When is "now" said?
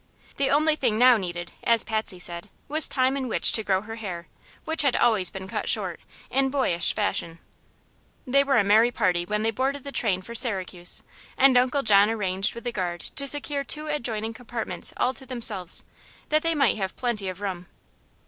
0.97-1.15